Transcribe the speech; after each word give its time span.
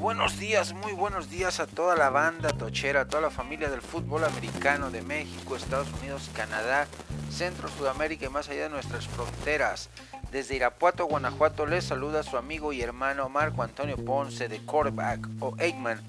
buenos 0.00 0.38
días, 0.38 0.72
muy 0.72 0.92
buenos 0.92 1.28
días 1.28 1.60
a 1.60 1.66
toda 1.66 1.94
la 1.94 2.08
banda 2.08 2.54
tochera, 2.54 3.02
a 3.02 3.04
toda 3.08 3.20
la 3.20 3.30
familia 3.30 3.68
del 3.68 3.82
fútbol 3.82 4.24
americano 4.24 4.90
de 4.90 5.02
México, 5.02 5.56
Estados 5.56 5.88
Unidos, 6.00 6.30
Canadá, 6.34 6.86
Centro, 7.30 7.68
Sudamérica 7.68 8.24
y 8.24 8.30
más 8.30 8.48
allá 8.48 8.62
de 8.62 8.70
nuestras 8.70 9.06
fronteras. 9.06 9.90
Desde 10.32 10.56
Irapuato, 10.56 11.04
Guanajuato, 11.04 11.66
les 11.66 11.84
saluda 11.84 12.22
su 12.22 12.38
amigo 12.38 12.72
y 12.72 12.80
hermano 12.80 13.28
Marco 13.28 13.62
Antonio 13.62 14.02
Ponce 14.02 14.48
de 14.48 14.60
Quarterback 14.60 15.28
o 15.40 15.54
Eggman 15.58 16.00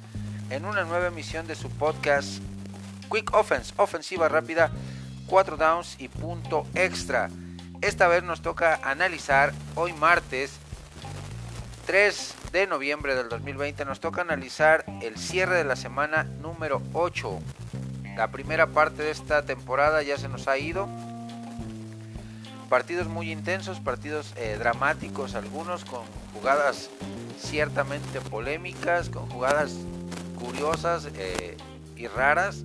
en 0.50 0.64
una 0.64 0.86
nueva 0.86 1.08
emisión 1.08 1.46
de 1.46 1.56
su 1.56 1.70
podcast 1.70 2.42
Quick 3.12 3.34
Offense, 3.34 3.74
ofensiva 3.76 4.30
rápida, 4.30 4.72
4 5.28 5.58
downs 5.58 5.98
y 6.00 6.08
punto 6.08 6.66
extra. 6.76 7.30
Esta 7.82 8.08
vez 8.08 8.24
nos 8.24 8.42
toca 8.42 8.80
analizar 8.84 9.52
hoy 9.76 9.92
martes 9.92 10.54
3 11.88 12.36
de 12.52 12.68
noviembre 12.68 13.16
del 13.16 13.30
2020 13.30 13.86
nos 13.86 14.02
toca 14.02 14.22
analizar 14.22 14.84
el 15.02 15.18
cierre 15.18 15.56
de 15.56 15.64
la 15.64 15.78
semana 15.78 16.24
número 16.24 16.82
8. 16.94 17.40
La 18.18 18.30
primera 18.30 18.68
parte 18.68 19.04
de 19.04 19.12
esta 19.12 19.46
temporada 19.46 20.04
ya 20.04 20.18
se 20.18 20.28
nos 20.28 20.50
ha 20.50 20.58
ido. 20.58 20.90
Partidos 22.70 23.08
muy 23.08 23.32
intensos, 23.32 23.80
partidos 23.80 24.34
eh, 24.36 24.58
dramáticos, 24.60 25.36
algunos 25.36 25.86
con 25.86 26.02
jugadas 26.34 26.90
ciertamente 27.40 28.20
polémicas, 28.20 29.10
con 29.10 29.30
jugadas 29.30 29.78
curiosas 30.38 31.08
eh, 31.16 31.56
y 31.96 32.08
raras, 32.08 32.64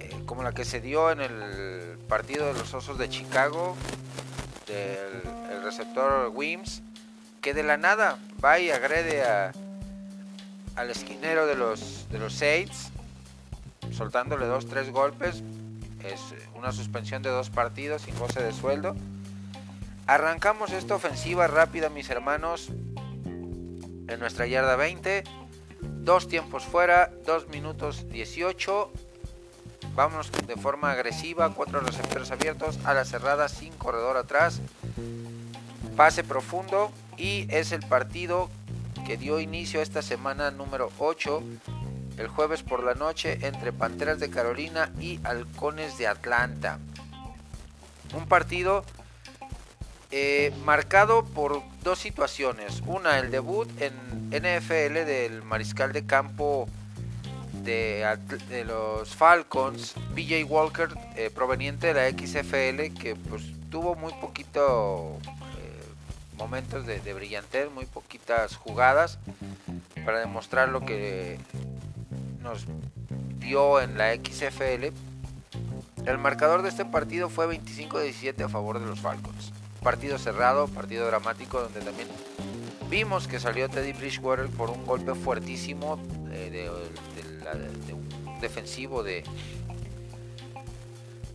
eh, 0.00 0.10
como 0.26 0.42
la 0.42 0.52
que 0.52 0.64
se 0.64 0.80
dio 0.80 1.12
en 1.12 1.20
el 1.20 1.98
partido 2.08 2.46
de 2.46 2.54
los 2.54 2.74
Osos 2.74 2.98
de 2.98 3.08
Chicago, 3.08 3.76
del 4.66 5.62
receptor 5.62 6.32
Wims 6.34 6.82
que 7.44 7.52
de 7.52 7.62
la 7.62 7.76
nada 7.76 8.18
va 8.42 8.58
y 8.58 8.70
agrede 8.70 9.22
al 10.76 10.90
esquinero 10.90 11.46
de 11.46 11.54
los, 11.54 12.08
de 12.08 12.18
los 12.18 12.32
Saints, 12.32 12.90
soltándole 13.92 14.46
dos, 14.46 14.66
tres 14.66 14.90
golpes. 14.90 15.42
Es 16.02 16.20
una 16.54 16.72
suspensión 16.72 17.22
de 17.22 17.28
dos 17.28 17.50
partidos 17.50 18.00
sin 18.00 18.18
goce 18.18 18.42
de 18.42 18.50
sueldo. 18.50 18.96
Arrancamos 20.06 20.72
esta 20.72 20.94
ofensiva 20.94 21.46
rápida, 21.46 21.90
mis 21.90 22.08
hermanos, 22.08 22.70
en 23.26 24.16
nuestra 24.18 24.46
yarda 24.46 24.76
20. 24.76 25.24
Dos 25.82 26.28
tiempos 26.28 26.64
fuera, 26.64 27.12
dos 27.26 27.48
minutos 27.48 28.08
18. 28.08 28.90
Vamos 29.94 30.32
de 30.46 30.56
forma 30.56 30.92
agresiva, 30.92 31.52
cuatro 31.52 31.80
receptores 31.80 32.30
abiertos, 32.30 32.78
a 32.86 32.94
la 32.94 33.04
cerrada, 33.04 33.50
sin 33.50 33.74
corredor 33.74 34.16
atrás. 34.16 34.62
Pase 35.96 36.24
profundo, 36.24 36.90
y 37.16 37.46
es 37.50 37.72
el 37.72 37.80
partido 37.80 38.50
que 39.06 39.16
dio 39.16 39.38
inicio 39.38 39.80
esta 39.80 40.02
semana 40.02 40.50
número 40.50 40.90
8 40.98 41.42
el 42.18 42.28
jueves 42.28 42.62
por 42.62 42.84
la 42.84 42.94
noche 42.94 43.38
entre 43.42 43.72
Panteras 43.72 44.20
de 44.20 44.30
Carolina 44.30 44.90
y 45.00 45.20
Halcones 45.24 45.98
de 45.98 46.06
Atlanta. 46.06 46.78
Un 48.14 48.26
partido 48.26 48.84
eh, 50.10 50.52
marcado 50.64 51.24
por 51.24 51.62
dos 51.82 51.98
situaciones. 51.98 52.82
Una, 52.86 53.18
el 53.18 53.30
debut 53.30 53.68
en 53.80 53.92
NFL 54.30 55.04
del 55.06 55.42
mariscal 55.42 55.92
de 55.92 56.06
campo 56.06 56.68
de, 57.64 58.06
los 58.66 59.14
Falcons, 59.14 59.94
BJ 60.14 60.44
Walker, 60.44 60.88
eh, 61.16 61.30
proveniente 61.34 61.92
de 61.92 61.94
la 61.94 62.10
XFL, 62.10 62.96
que 63.00 63.16
pues 63.28 63.42
tuvo 63.70 63.96
muy 63.96 64.12
poquito 64.20 65.18
momentos 66.36 66.86
de, 66.86 67.14
brillantez, 67.14 67.70
muy 67.70 67.86
poquitas 67.86 68.56
jugadas 68.56 69.18
para 70.04 70.20
demostrar 70.20 70.68
lo 70.68 70.80
que 70.80 71.38
nos 72.42 72.66
dio 73.38 73.80
en 73.80 73.96
la 73.98 74.14
XFL. 74.14 74.92
El 76.06 76.18
marcador 76.18 76.62
de 76.62 76.68
este 76.68 76.84
partido 76.84 77.28
fue 77.28 77.46
25-17 77.46 78.44
a 78.44 78.48
favor 78.48 78.78
de 78.78 78.86
los 78.86 79.00
Falcons. 79.00 79.52
Partido 79.82 80.18
cerrado, 80.18 80.68
partido 80.68 81.06
dramático 81.06 81.60
donde 81.60 81.80
también 81.80 82.08
vimos 82.90 83.26
que 83.26 83.40
salió 83.40 83.68
Teddy 83.68 83.92
Bridgewater 83.92 84.48
por 84.48 84.70
un 84.70 84.84
golpe 84.84 85.14
fuertísimo 85.14 85.98
eh, 86.30 86.50
de, 86.50 87.92
un 87.92 88.40
defensivo 88.40 89.02
de, 89.02 89.24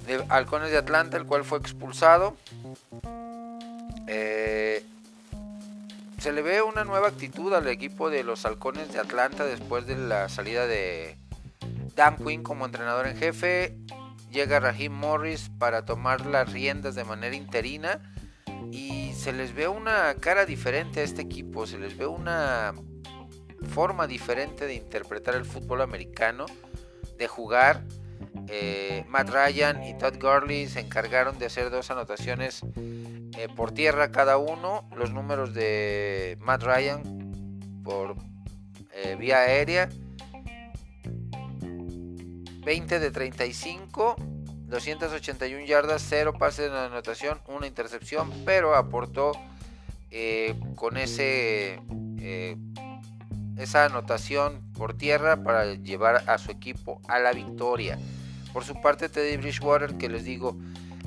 de 0.06 0.24
Halcones 0.30 0.72
de 0.72 0.78
Atlanta, 0.78 1.18
el 1.18 1.26
cual 1.26 1.44
fue 1.44 1.58
expulsado. 1.58 2.36
Se 6.20 6.34
le 6.34 6.42
ve 6.42 6.62
una 6.62 6.84
nueva 6.84 7.08
actitud 7.08 7.54
al 7.54 7.68
equipo 7.68 8.10
de 8.10 8.24
los 8.24 8.46
Halcones 8.46 8.92
de 8.92 9.00
Atlanta 9.00 9.46
después 9.46 9.86
de 9.86 9.96
la 9.96 10.28
salida 10.28 10.68
de 10.68 11.18
Dan 11.96 12.18
Quinn 12.18 12.44
como 12.44 12.66
entrenador 12.66 13.08
en 13.08 13.16
jefe. 13.16 13.78
Llega 14.30 14.60
Raheem 14.60 14.92
Morris 14.92 15.50
para 15.58 15.86
tomar 15.86 16.26
las 16.26 16.52
riendas 16.52 16.96
de 16.96 17.06
manera 17.06 17.36
interina 17.36 18.02
y 18.70 19.14
se 19.14 19.32
les 19.32 19.54
ve 19.54 19.70
una 19.70 20.14
cara 20.16 20.46
diferente 20.46 21.00
a 21.00 21.04
este 21.04 21.22
equipo, 21.22 21.66
se 21.66 21.78
les 21.78 21.98
ve 21.98 22.06
una 22.06 22.74
forma 23.70 24.06
diferente 24.06 24.66
de 24.66 24.76
interpretar 24.76 25.36
el 25.36 25.46
fútbol 25.46 25.82
americano, 25.82 26.46
de 27.18 27.28
jugar. 27.28 27.84
Eh, 28.48 29.06
Matt 29.08 29.30
Ryan 29.30 29.84
y 29.84 29.98
Todd 29.98 30.16
Gurley 30.20 30.68
se 30.68 30.82
encargaron 30.82 31.40
de 31.40 31.46
hacer 31.46 31.70
dos 31.70 31.90
anotaciones 31.92 32.62
eh, 33.40 33.48
por 33.48 33.72
tierra 33.72 34.12
cada 34.12 34.38
uno. 34.38 34.84
Los 34.98 35.14
números 35.14 35.54
de 35.54 36.38
Matt 36.42 36.62
Ryan 36.62 37.02
por 37.86 38.18
eh, 38.94 39.16
vía 39.18 39.38
aérea. 39.38 39.88
20 41.62 43.00
de 43.00 43.12
35. 43.12 44.18
281 44.66 45.66
yardas, 45.66 46.06
0 46.08 46.34
pases 46.38 46.70
de 46.70 46.78
anotación, 46.78 47.40
una 47.48 47.66
intercepción, 47.66 48.30
pero 48.46 48.76
aportó 48.76 49.32
eh, 50.12 50.54
con 50.76 50.98
ese 50.98 51.82
esa 53.58 53.86
anotación 53.86 54.62
por 54.74 54.94
tierra 54.96 55.44
para 55.44 55.74
llevar 55.76 56.24
a 56.28 56.38
su 56.38 56.52
equipo 56.52 57.02
a 57.08 57.20
la 57.20 57.32
victoria. 57.32 57.98
Por 58.52 58.66
su 58.66 58.80
parte, 58.82 59.08
Teddy 59.08 59.38
Bridgewater, 59.38 59.98
que 59.98 60.10
les 60.10 60.26
digo, 60.26 60.58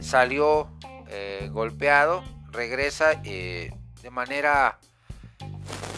salió 0.00 0.68
eh, 1.14 1.50
golpeado, 1.52 2.24
regresa 2.50 3.20
eh, 3.24 3.70
de 4.02 4.10
manera 4.10 4.78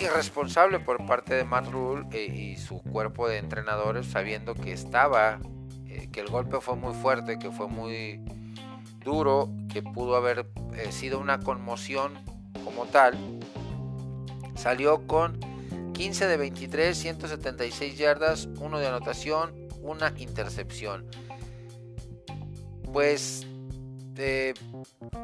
irresponsable 0.01 0.81
por 0.81 1.07
parte 1.07 1.35
de 1.35 1.45
Matt 1.45 1.71
Rule 1.71 2.07
eh, 2.11 2.27
y 2.27 2.57
su 2.57 2.83
cuerpo 2.83 3.29
de 3.29 3.39
entrenadores, 3.39 4.07
sabiendo 4.07 4.55
que 4.55 4.73
estaba, 4.73 5.39
que 6.13 6.21
el 6.21 6.29
golpe 6.29 6.61
fue 6.61 6.75
muy 6.75 6.95
fuerte, 6.95 7.39
que 7.39 7.53
fue 7.53 7.69
muy 7.69 8.21
duro, 9.05 9.49
que 9.73 9.83
pudo 9.83 10.17
haber 10.17 10.47
sido 10.91 11.21
una 11.21 11.39
conmoción 11.39 12.15
como 12.65 12.87
tal. 12.87 13.17
Salió 14.57 15.07
con 15.07 15.39
15 15.93 16.27
de 16.27 16.37
23, 16.37 16.99
176 16.99 17.97
yardas, 17.97 18.49
1 18.59 18.79
de 18.81 18.89
anotación, 18.89 19.55
una 19.81 20.13
intercepción. 20.17 21.07
Pues 22.93 23.47
este, 24.15 24.55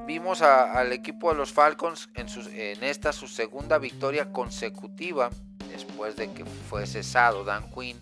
vimos 0.05 0.43
al 0.43 0.93
equipo 0.93 1.31
de 1.31 1.37
los 1.37 1.53
Falcons 1.53 2.09
en, 2.17 2.83
esta 2.83 3.13
su 3.13 3.29
segunda 3.29 3.79
victoria 3.79 4.33
consecutiva 4.33 5.31
después 5.71 6.17
de 6.17 6.33
que 6.33 6.45
fue 6.45 6.87
cesado 6.89 7.45
Dan 7.45 7.71
Quinn 7.71 8.01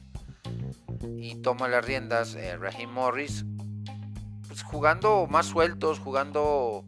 y 1.18 1.34
toma 1.42 1.68
las 1.68 1.84
riendas 1.84 2.34
eh, 2.36 2.56
Raheem 2.56 2.90
Morris 2.90 3.44
pues, 4.46 4.62
jugando 4.62 5.26
más 5.26 5.44
sueltos 5.44 5.98
jugando 5.98 6.86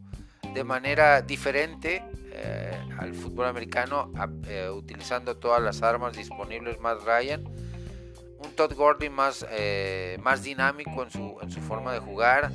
de 0.51 0.63
manera 0.63 1.21
diferente 1.21 2.03
eh, 2.31 2.75
al 2.97 3.13
fútbol 3.13 3.45
americano 3.45 4.11
eh, 4.47 4.67
utilizando 4.73 5.37
todas 5.37 5.61
las 5.61 5.83
armas 5.83 6.17
disponibles 6.17 6.79
más 6.79 7.03
Ryan 7.03 7.43
un 8.39 8.51
Todd 8.55 8.73
Gurley 8.73 9.11
más, 9.11 9.45
más 10.23 10.41
dinámico 10.41 11.03
en 11.03 11.51
su 11.51 11.61
forma 11.61 11.93
de 11.93 11.99
jugar 11.99 12.51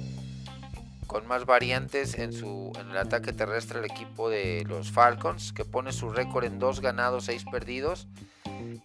con 1.06 1.26
más 1.26 1.47
variantes 1.47 2.19
en, 2.19 2.32
su, 2.32 2.73
en 2.79 2.91
el 2.91 2.97
ataque 2.97 3.32
terrestre 3.32 3.79
el 3.79 3.85
equipo 3.85 4.29
de 4.29 4.64
los 4.67 4.91
Falcons, 4.91 5.53
que 5.53 5.64
pone 5.64 5.93
su 5.93 6.11
récord 6.11 6.44
en 6.44 6.58
2 6.58 6.81
ganados, 6.81 7.25
6 7.25 7.44
perdidos. 7.50 8.08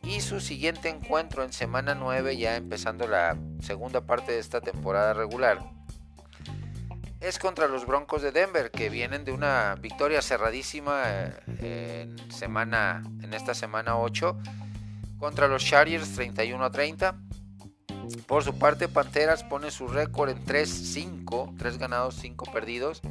Y 0.03 0.21
su 0.21 0.39
siguiente 0.39 0.89
encuentro 0.89 1.43
en 1.43 1.53
semana 1.53 1.95
9, 1.95 2.37
ya 2.37 2.55
empezando 2.55 3.07
la 3.07 3.37
segunda 3.61 4.01
parte 4.01 4.31
de 4.33 4.39
esta 4.39 4.61
temporada 4.61 5.13
regular, 5.13 5.59
es 7.21 7.37
contra 7.37 7.67
los 7.67 7.85
Broncos 7.85 8.23
de 8.23 8.31
Denver, 8.31 8.71
que 8.71 8.89
vienen 8.89 9.23
de 9.25 9.31
una 9.31 9.75
victoria 9.75 10.21
cerradísima 10.21 11.03
eh, 11.59 12.07
en, 12.09 12.31
semana, 12.31 13.03
en 13.21 13.33
esta 13.33 13.53
semana 13.53 13.97
8 13.97 14.37
contra 15.19 15.47
los 15.47 15.63
Chargers 15.63 16.15
31 16.15 16.63
a 16.63 16.71
30. 16.71 17.15
Por 18.27 18.43
su 18.43 18.57
parte, 18.57 18.87
Panteras 18.87 19.43
pone 19.43 19.71
su 19.71 19.87
récord 19.87 20.29
en 20.29 20.45
3-5, 20.45 21.57
3 21.57 21.77
ganados, 21.77 22.15
5 22.15 22.51
perdidos. 22.51 23.01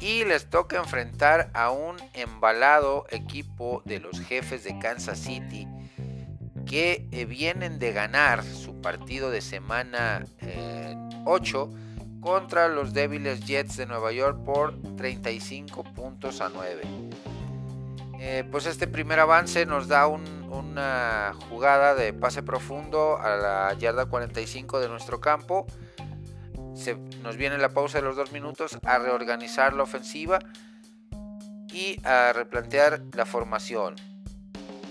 Y 0.00 0.24
les 0.24 0.48
toca 0.48 0.78
enfrentar 0.78 1.50
a 1.52 1.70
un 1.70 1.96
embalado 2.14 3.06
equipo 3.10 3.82
de 3.84 4.00
los 4.00 4.18
jefes 4.20 4.64
de 4.64 4.78
Kansas 4.78 5.18
City, 5.18 5.68
que 6.64 7.06
eh, 7.10 7.26
vienen 7.26 7.78
de 7.78 7.92
ganar 7.92 8.42
su 8.42 8.80
partido 8.80 9.30
de 9.30 9.42
semana 9.42 10.24
8 11.26 11.70
contra 12.20 12.68
los 12.68 12.92
débiles 12.94 13.44
Jets 13.44 13.76
de 13.76 13.86
Nueva 13.86 14.12
York 14.12 14.42
por 14.44 14.80
35 14.96 15.84
puntos 15.84 16.40
a 16.40 16.48
9. 16.48 16.82
pues 18.50 18.66
este 18.66 18.86
primer 18.86 19.20
avance 19.20 19.66
nos 19.66 19.88
da 19.88 20.06
una 20.50 21.34
jugada 21.48 21.94
de 21.94 22.12
pase 22.12 22.42
profundo 22.42 23.18
a 23.18 23.36
la 23.36 23.74
yarda 23.74 24.06
45 24.06 24.80
de 24.80 24.88
nuestro 24.88 25.20
campo 25.20 25.66
nos 27.22 27.36
viene 27.36 27.58
la 27.58 27.70
pausa 27.70 27.98
de 27.98 28.04
los 28.04 28.16
dos 28.16 28.32
minutos 28.32 28.78
a 28.84 28.98
reorganizar 28.98 29.74
la 29.74 29.82
ofensiva 29.82 30.38
y 31.72 32.00
a 32.04 32.32
replantear 32.32 33.02
la 33.12 33.26
formación. 33.26 33.96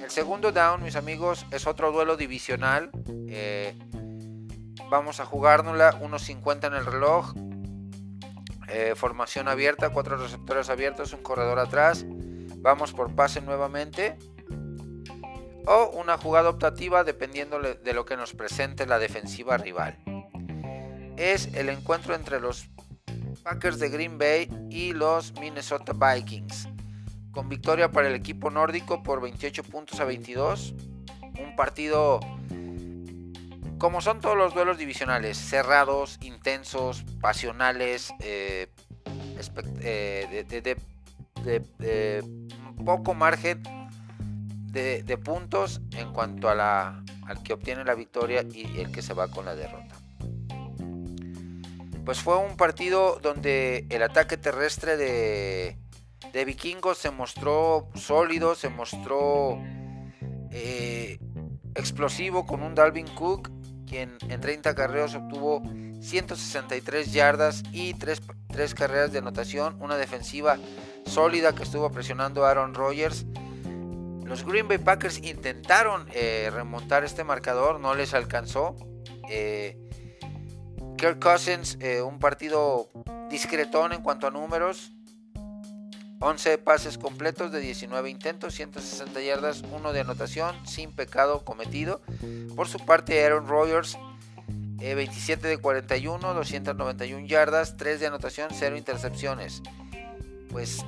El 0.02 0.10
segundo 0.10 0.52
down, 0.52 0.84
mis 0.84 0.96
amigos, 0.96 1.46
es 1.52 1.68
otro 1.68 1.92
duelo 1.92 2.16
divisional. 2.16 2.90
Eh, 3.28 3.78
vamos 4.90 5.20
a 5.20 5.26
jugárnosla, 5.26 6.00
1.50 6.00 6.68
en 6.68 6.74
el 6.74 6.86
reloj. 6.86 7.34
Eh, 8.68 8.94
formación 8.96 9.48
abierta, 9.48 9.90
cuatro 9.90 10.18
receptores 10.18 10.70
abiertos, 10.70 11.14
un 11.14 11.24
corredor 11.24 11.60
atrás. 11.60 12.06
Vamos 12.58 12.94
por 12.94 13.16
pase 13.16 13.42
nuevamente. 13.42 14.18
O 15.72 15.92
una 15.92 16.18
jugada 16.18 16.50
optativa 16.50 17.04
dependiendo 17.04 17.60
de 17.60 17.94
lo 17.94 18.04
que 18.04 18.18
nos 18.18 18.34
presente 18.34 18.88
la 18.88 18.98
defensiva 18.98 19.56
rival 19.58 20.00
es 21.20 21.54
el 21.54 21.68
encuentro 21.68 22.16
entre 22.16 22.40
los 22.40 22.70
Packers 23.44 23.78
de 23.78 23.90
Green 23.90 24.18
Bay 24.18 24.50
y 24.70 24.94
los 24.94 25.34
Minnesota 25.34 25.94
Vikings. 25.94 26.70
Con 27.32 27.50
victoria 27.50 27.92
para 27.92 28.08
el 28.08 28.16
equipo 28.16 28.50
nórdico 28.50 29.04
por 29.04 29.22
28 29.22 29.64
puntos 29.66 30.00
a 30.00 30.06
22. 30.06 30.74
Un 31.40 31.56
partido 31.58 32.22
como 33.78 34.02
son 34.02 34.22
todos 34.22 34.38
los 34.38 34.54
duelos 34.54 34.78
divisionales, 34.78 35.38
cerrados, 35.38 36.18
intensos, 36.22 37.04
pasionales, 37.22 38.14
eh, 38.22 38.68
eh, 39.82 40.76
de, 41.78 42.24
poco 42.84 43.14
margen 43.14 43.62
de, 44.72 45.18
puntos 45.18 45.82
en 45.92 46.14
cuanto 46.14 46.50
a 46.50 46.56
la, 46.56 47.04
al 47.26 47.44
que 47.44 47.54
obtiene 47.54 47.84
la 47.84 47.96
victoria 47.96 48.44
y 48.54 48.80
el 48.80 48.92
que 48.92 49.02
se 49.02 49.14
va 49.14 49.28
con 49.30 49.46
la 49.46 49.56
derrota 49.56 49.96
pues 52.06 52.22
fue 52.22 52.38
un 52.38 52.58
partido 52.58 53.20
donde 53.22 53.86
el 53.90 54.02
ataque 54.02 54.36
terrestre 54.36 54.98
de, 54.98 55.78
de 56.34 56.46
Vikingos 56.46 56.98
se 56.98 57.12
mostró 57.12 57.88
sólido, 57.96 58.56
se 58.56 58.70
mostró 58.70 59.60
eh, 60.52 61.20
explosivo 61.76 62.46
con 62.46 62.62
un 62.62 62.76
Dalvin 62.76 63.08
Cook, 63.08 63.52
quien 63.86 64.18
en 64.28 64.42
30 64.42 64.76
carreras 64.76 65.16
obtuvo 65.16 65.62
163 66.02 67.12
yardas 67.12 67.64
y 67.72 67.94
3, 67.94 68.22
carreras 68.74 69.12
de 69.12 69.20
anotación, 69.20 69.78
una 69.82 69.98
defensiva 69.98 70.58
sólida 71.06 71.54
que 71.54 71.64
estuvo 71.64 71.90
presionando 71.92 72.46
a 72.46 72.52
Aaron 72.52 72.74
Rodgers. 72.74 73.26
Los 74.30 74.46
Green 74.46 74.68
Bay 74.68 74.78
Packers 74.78 75.18
intentaron 75.24 76.06
eh, 76.14 76.52
remontar 76.54 77.04
este 77.04 77.24
marcador, 77.24 77.80
no 77.80 77.96
les 77.96 78.14
alcanzó. 78.14 78.76
Eh, 79.28 79.76
Kirk 80.98 81.20
Cousins, 81.20 81.80
eh, 81.82 82.04
un 82.04 82.20
partido 82.20 82.92
discretón 83.32 83.92
en 83.92 84.04
cuanto 84.04 84.28
a 84.28 84.32
números. 84.32 84.92
11 86.20 86.60
pases 86.60 87.00
completos 87.00 87.52
de 87.52 87.60
19 87.60 88.08
intentos, 88.10 88.54
160 88.54 89.20
yardas, 89.22 89.64
1 89.72 89.94
de 89.94 90.02
anotación, 90.02 90.56
sin 90.68 90.92
pecado 90.92 91.44
cometido. 91.44 92.02
Por 92.56 92.68
su 92.68 92.78
parte, 92.78 93.26
Aaron 93.26 93.48
Rodgers, 93.48 93.98
27 94.78 95.48
eh, 95.48 95.50
de 95.50 95.58
41, 95.58 96.34
291 96.36 97.26
yardas, 97.26 97.78
3 97.78 98.00
de 98.00 98.06
anotación, 98.06 98.50
0 98.54 98.78
intercepciones. 98.78 99.64
Pues 100.52 100.86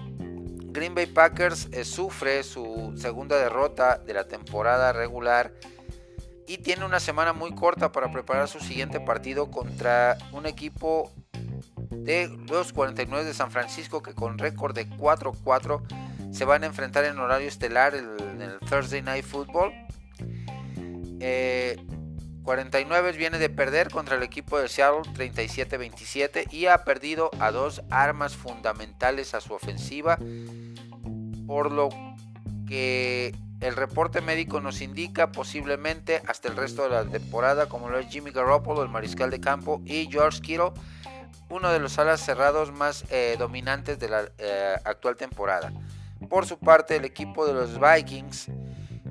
Green 0.71 0.95
Bay 0.95 1.05
Packers 1.05 1.67
eh, 1.71 1.83
sufre 1.83 2.43
su 2.43 2.93
segunda 2.97 3.37
derrota 3.37 3.97
de 3.97 4.13
la 4.13 4.27
temporada 4.27 4.93
regular 4.93 5.53
y 6.47 6.57
tiene 6.59 6.85
una 6.85 6.99
semana 6.99 7.33
muy 7.33 7.53
corta 7.53 7.91
para 7.91 8.11
preparar 8.11 8.47
su 8.47 8.59
siguiente 8.59 8.99
partido 8.99 9.51
contra 9.51 10.17
un 10.31 10.45
equipo 10.45 11.11
de 11.89 12.29
los 12.49 12.73
49 12.73 13.25
de 13.25 13.33
San 13.33 13.51
Francisco 13.51 14.01
que 14.01 14.13
con 14.13 14.37
récord 14.37 14.73
de 14.73 14.89
4-4 14.89 15.81
se 16.31 16.45
van 16.45 16.63
a 16.63 16.67
enfrentar 16.67 17.03
en 17.05 17.19
horario 17.19 17.47
estelar 17.47 17.93
en 17.95 18.41
el 18.41 18.59
Thursday 18.59 19.01
Night 19.01 19.25
Football. 19.25 19.73
49 22.43 23.09
eh, 23.09 23.13
viene 23.13 23.37
de 23.37 23.49
perder 23.49 23.89
contra 23.89 24.15
el 24.15 24.23
equipo 24.23 24.59
de 24.59 24.67
Seattle 24.67 25.11
37-27 25.13 26.51
y 26.51 26.67
ha 26.67 26.83
perdido 26.83 27.31
a 27.39 27.51
dos 27.51 27.81
armas 27.89 28.35
fundamentales 28.35 29.33
a 29.33 29.41
su 29.41 29.53
ofensiva, 29.53 30.17
por 31.45 31.71
lo 31.71 31.89
que 32.67 33.35
el 33.61 33.75
reporte 33.75 34.21
médico 34.21 34.59
nos 34.59 34.81
indica 34.81 35.31
posiblemente 35.31 36.21
hasta 36.27 36.47
el 36.47 36.55
resto 36.55 36.83
de 36.83 36.89
la 36.89 37.05
temporada, 37.05 37.69
como 37.69 37.89
lo 37.89 37.99
es 37.99 38.07
Jimmy 38.07 38.31
Garoppolo, 38.31 38.81
el 38.81 38.89
mariscal 38.89 39.29
de 39.29 39.39
campo, 39.39 39.81
y 39.85 40.07
George 40.11 40.41
Kittle, 40.41 40.71
uno 41.49 41.69
de 41.71 41.79
los 41.79 41.99
alas 41.99 42.21
cerrados 42.21 42.71
más 42.71 43.05
eh, 43.11 43.35
dominantes 43.37 43.99
de 43.99 44.09
la 44.09 44.31
eh, 44.39 44.75
actual 44.83 45.15
temporada. 45.15 45.71
Por 46.27 46.45
su 46.47 46.57
parte, 46.57 46.95
el 46.95 47.05
equipo 47.05 47.45
de 47.45 47.53
los 47.53 47.79
Vikings 47.79 48.47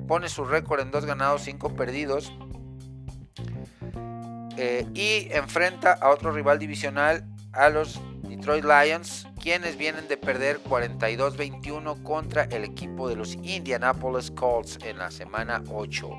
pone 0.07 0.27
su 0.27 0.43
récord 0.43 0.81
en 0.81 0.91
dos 0.91 1.05
ganados, 1.05 1.43
cinco 1.43 1.73
perdidos. 1.73 2.33
Eh, 4.63 4.85
y 4.93 5.27
enfrenta 5.35 5.93
a 5.93 6.11
otro 6.11 6.31
rival 6.31 6.59
divisional, 6.59 7.25
a 7.51 7.69
los 7.69 7.99
Detroit 8.21 8.63
Lions, 8.63 9.27
quienes 9.41 9.75
vienen 9.75 10.07
de 10.07 10.17
perder 10.17 10.61
42-21 10.61 12.03
contra 12.03 12.43
el 12.43 12.63
equipo 12.63 13.09
de 13.09 13.15
los 13.15 13.33
Indianapolis 13.41 14.29
Colts 14.29 14.77
en 14.83 14.99
la 14.99 15.09
semana 15.09 15.63
8. 15.67 16.11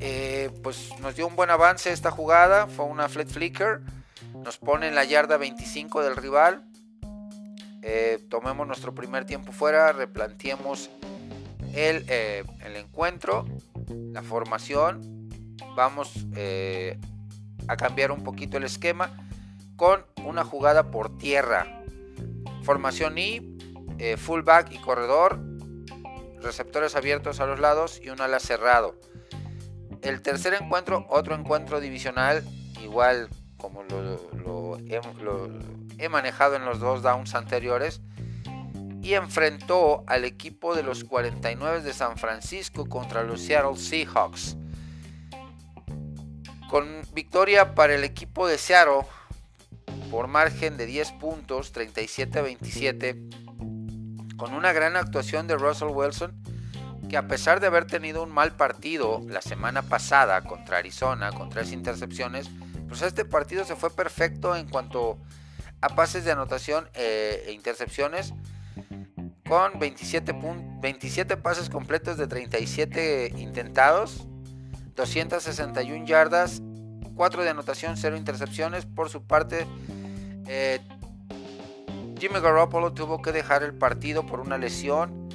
Eh, 0.00 0.50
pues 0.62 0.88
nos 1.00 1.14
dio 1.14 1.26
un 1.26 1.36
buen 1.36 1.50
avance 1.50 1.92
esta 1.92 2.10
jugada, 2.10 2.66
fue 2.66 2.86
una 2.86 3.10
flat 3.10 3.28
flicker, 3.28 3.82
nos 4.42 4.56
pone 4.56 4.88
en 4.88 4.94
la 4.94 5.04
yarda 5.04 5.36
25 5.36 6.02
del 6.02 6.16
rival. 6.16 6.64
Eh, 7.82 8.24
tomemos 8.30 8.66
nuestro 8.66 8.94
primer 8.94 9.26
tiempo 9.26 9.52
fuera, 9.52 9.92
replanteemos 9.92 10.88
el, 11.74 12.08
el 12.08 12.76
encuentro, 12.76 13.44
la 14.12 14.22
formación, 14.22 15.28
vamos 15.76 16.14
a 17.72 17.76
cambiar 17.76 18.12
un 18.12 18.22
poquito 18.22 18.56
el 18.56 18.64
esquema 18.64 19.10
con 19.76 20.04
una 20.24 20.44
jugada 20.44 20.90
por 20.90 21.18
tierra. 21.18 21.66
Formación 22.62 23.18
I, 23.18 23.58
eh, 23.98 24.16
fullback 24.16 24.72
y 24.72 24.78
corredor, 24.78 25.40
receptores 26.40 26.94
abiertos 26.96 27.40
a 27.40 27.46
los 27.46 27.58
lados 27.58 28.00
y 28.02 28.10
un 28.10 28.20
ala 28.20 28.38
cerrado. 28.40 28.94
El 30.02 30.22
tercer 30.22 30.54
encuentro, 30.54 31.06
otro 31.08 31.34
encuentro 31.34 31.80
divisional, 31.80 32.44
igual 32.82 33.28
como 33.56 33.84
lo, 33.84 34.78
he, 35.98 36.08
manejado 36.08 36.56
en 36.56 36.64
los 36.64 36.80
dos 36.80 37.02
downs 37.02 37.34
anteriores, 37.34 38.00
y 39.00 39.14
enfrentó 39.14 40.02
al 40.06 40.24
equipo 40.24 40.74
de 40.74 40.82
los 40.82 41.04
49 41.04 41.82
de 41.82 41.92
San 41.92 42.16
Francisco 42.18 42.88
contra 42.88 43.22
los 43.22 43.40
Seattle 43.40 43.76
Seahawks. 43.76 44.56
Con 46.72 47.02
victoria 47.12 47.74
para 47.74 47.94
el 47.94 48.02
equipo 48.02 48.48
de 48.48 48.56
Seattle 48.56 49.02
por 50.10 50.26
margen 50.26 50.78
de 50.78 50.86
10 50.86 51.12
puntos, 51.12 51.70
37 51.72 52.38
a 52.38 52.40
27, 52.40 53.28
con 54.38 54.54
una 54.54 54.72
gran 54.72 54.96
actuación 54.96 55.46
de 55.46 55.56
Russell 55.56 55.90
Wilson, 55.90 56.34
que 57.10 57.18
a 57.18 57.28
pesar 57.28 57.60
de 57.60 57.66
haber 57.66 57.84
tenido 57.84 58.22
un 58.22 58.30
mal 58.30 58.56
partido 58.56 59.20
la 59.28 59.42
semana 59.42 59.82
pasada 59.82 60.44
contra 60.44 60.78
Arizona, 60.78 61.30
con 61.32 61.50
tres 61.50 61.72
intercepciones, 61.72 62.48
pues 62.88 63.02
este 63.02 63.26
partido 63.26 63.66
se 63.66 63.76
fue 63.76 63.90
perfecto 63.90 64.56
en 64.56 64.66
cuanto 64.66 65.18
a 65.82 65.90
pases 65.90 66.24
de 66.24 66.32
anotación 66.32 66.88
eh, 66.94 67.44
e 67.48 67.52
intercepciones, 67.52 68.32
con 69.46 69.78
27, 69.78 70.34
27 70.80 71.36
pases 71.36 71.68
completos 71.68 72.16
de 72.16 72.26
37 72.28 73.34
intentados, 73.36 74.26
261 74.94 76.06
yardas, 76.06 76.62
4 77.14 77.42
de 77.42 77.50
anotación, 77.50 77.96
0 77.96 78.16
intercepciones. 78.16 78.86
Por 78.86 79.08
su 79.08 79.22
parte, 79.22 79.66
eh, 80.46 80.80
Jimmy 82.18 82.40
Garoppolo 82.40 82.92
tuvo 82.92 83.22
que 83.22 83.32
dejar 83.32 83.62
el 83.62 83.74
partido 83.74 84.24
por 84.26 84.40
una 84.40 84.58
lesión, 84.58 85.28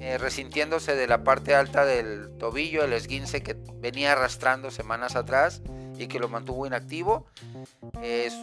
eh, 0.00 0.18
resintiéndose 0.18 0.94
de 0.94 1.06
la 1.06 1.24
parte 1.24 1.54
alta 1.54 1.84
del 1.84 2.36
tobillo, 2.38 2.84
el 2.84 2.92
esguince 2.92 3.42
que 3.42 3.56
venía 3.80 4.12
arrastrando 4.12 4.70
semanas 4.70 5.16
atrás 5.16 5.62
y 5.98 6.06
que 6.06 6.18
lo 6.18 6.28
mantuvo 6.28 6.66
inactivo. 6.66 7.26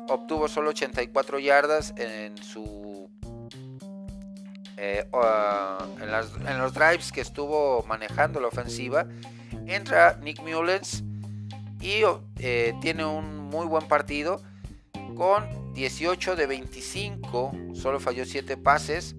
obtuvo 0.10 0.48
solo 0.48 0.72
84 0.72 1.40
yardas 1.40 1.94
en 1.98 2.38
su 2.38 3.10
eh, 4.78 5.08
en, 6.02 6.48
en, 6.48 6.58
los 6.58 6.74
drives 6.74 7.14
que 7.14 7.22
estuvo 7.22 7.84
manejando 7.84 8.42
la 8.42 8.48
ofensiva 8.48 9.08
entra 9.68 10.20
Nick 10.22 10.42
Mullens 10.42 11.04
y 11.82 12.02
eh, 12.40 12.74
tiene 12.82 13.06
un 13.06 13.38
muy 13.38 13.68
buen 13.68 13.88
partido 13.88 14.42
con 15.16 15.74
18 15.74 16.36
de 16.36 16.48
25, 16.48 17.52
solo 17.74 18.00
falló 18.00 18.26
7 18.26 18.58
pases, 18.58 19.16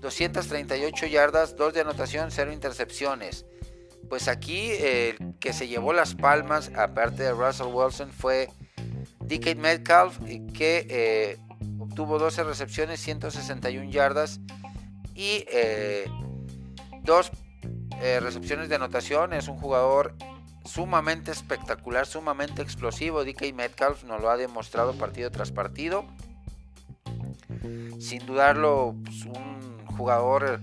238 0.00 1.06
yardas, 1.06 1.56
2 1.56 1.74
de 1.74 1.80
anotación, 1.80 2.30
0 2.30 2.52
intercepciones. 2.52 3.46
Pues 4.08 4.28
aquí 4.28 4.70
el 4.78 5.34
que 5.40 5.52
se 5.52 5.66
llevó 5.68 5.92
las 5.92 6.14
palmas, 6.14 6.70
aparte 6.76 7.24
de 7.24 7.32
Russell 7.32 7.72
Wilson, 7.72 8.12
fue 8.12 8.48
DK 9.20 9.56
Metcalf, 9.56 10.18
que 10.54 10.86
eh, 10.88 11.38
obtuvo 11.78 12.18
12 12.18 12.44
recepciones, 12.44 13.00
161 13.00 13.90
yardas 13.90 14.40
y 15.14 15.44
eh, 15.48 16.04
2 17.02 17.30
eh, 18.02 18.20
recepciones 18.20 18.68
de 18.68 18.76
anotación. 18.76 19.32
Es 19.32 19.48
un 19.48 19.58
jugador 19.58 20.14
sumamente 20.64 21.30
espectacular, 21.30 22.06
sumamente 22.06 22.62
explosivo. 22.62 23.24
DK 23.24 23.54
Metcalf 23.54 24.04
nos 24.04 24.20
lo 24.20 24.30
ha 24.30 24.36
demostrado 24.36 24.94
partido 24.94 25.30
tras 25.30 25.52
partido. 25.52 26.04
Sin 28.00 28.24
dudarlo, 28.26 28.94
pues, 29.04 29.24
un 29.24 29.86
jugador 29.96 30.60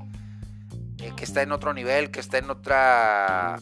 eh, 1.00 1.12
que 1.16 1.24
está 1.24 1.42
en 1.42 1.52
otro 1.52 1.74
nivel, 1.74 2.12
que 2.12 2.20
está 2.20 2.38
en 2.38 2.50
otra 2.50 3.60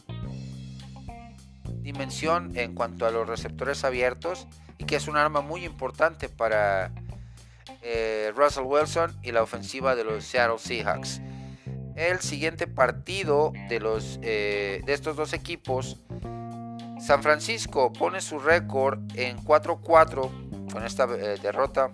dimensión 1.82 2.56
en 2.56 2.76
cuanto 2.76 3.06
a 3.06 3.12
los 3.12 3.28
receptores 3.28 3.84
abiertos 3.84 4.48
y 4.78 4.86
que 4.86 4.96
es 4.96 5.08
un 5.08 5.18
arma 5.18 5.42
muy 5.42 5.66
importante 5.66 6.30
para 6.30 6.92
eh, 7.82 8.32
Russell 8.36 8.64
Wilson 8.66 9.18
y 9.24 9.32
la 9.32 9.42
ofensiva 9.42 9.96
de 9.96 10.04
los 10.04 10.24
Seattle 10.24 10.60
Seahawks. 10.60 11.22
El 11.96 12.20
siguiente 12.20 12.68
partido 12.68 13.52
de, 13.70 13.80
los, 13.80 14.20
eh, 14.22 14.82
de 14.86 14.94
estos 14.94 15.16
dos 15.16 15.34
equipos, 15.34 15.98
San 17.00 17.22
Francisco 17.24 17.92
pone 17.92 18.22
su 18.22 18.40
récord 18.40 19.00
en 19.16 19.38
4-4 19.40 20.72
con 20.72 20.86
esta 20.86 21.08
derrota 21.08 21.92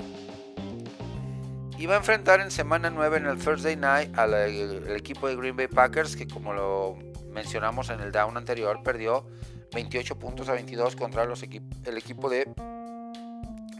y 1.77 1.85
va 1.85 1.95
a 1.95 1.97
enfrentar 1.97 2.41
en 2.41 2.51
semana 2.51 2.89
9 2.89 3.17
en 3.17 3.25
el 3.27 3.37
Thursday 3.37 3.75
Night 3.75 4.17
al 4.17 4.33
equipo 4.95 5.27
de 5.27 5.35
Green 5.35 5.55
Bay 5.55 5.67
Packers 5.67 6.15
que 6.15 6.27
como 6.27 6.53
lo 6.53 6.97
mencionamos 7.31 7.89
en 7.89 8.01
el 8.01 8.11
down 8.11 8.35
anterior 8.35 8.81
perdió 8.83 9.25
28 9.73 10.17
puntos 10.17 10.49
a 10.49 10.53
22 10.53 10.95
contra 10.95 11.25
los 11.25 11.43
el 11.43 11.97
equipo 11.97 12.29
de 12.29 12.51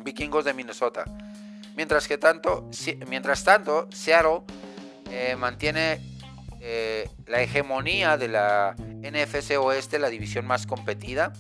Vikingos 0.04 0.46
de 0.46 0.54
Minnesota. 0.54 1.06
Mientras 1.76 2.08
que 2.08 2.18
tanto, 2.18 2.70
mientras 3.08 3.44
tanto 3.44 3.88
Seattle 3.92 4.42
eh, 5.12 5.36
mantiene 5.38 6.02
eh, 6.60 7.10
la 7.28 7.42
hegemonía 7.42 8.18
de 8.18 8.28
la 8.28 8.76
NFC 8.78 9.58
Oeste, 9.60 10.00
la 10.00 10.10
división 10.10 10.46
más 10.46 10.66
competida, 10.66 11.34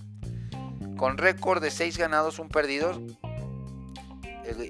con 0.96 1.18
récord 1.18 1.62
de 1.62 1.72
6 1.72 1.98
ganados, 1.98 2.40
1 2.40 2.50
perdido, 2.50 3.02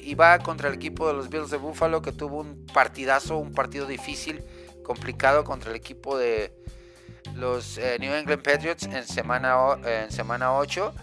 y 0.02 0.16
va 0.16 0.40
contra 0.40 0.70
el 0.70 0.76
equipo 0.76 1.08
de 1.08 1.14
los 1.14 1.30
Bills 1.30 1.52
de 1.52 1.58
Buffalo 1.58 2.02
que 2.02 2.12
tuvo 2.12 2.40
un 2.40 2.66
partidazo, 2.74 3.38
un 3.38 3.52
partido 3.52 3.86
difícil, 3.86 4.44
complicado 4.84 5.44
contra 5.44 5.70
el 5.70 5.76
equipo 5.76 6.18
de 6.18 6.54
los 7.36 7.78
eh, 7.78 7.98
New 8.00 8.14
England 8.14 8.42
Patriots 8.42 8.84
en 8.84 9.06
semana, 9.06 9.78
en 9.86 10.12
semana 10.12 10.54
8. 10.54 10.94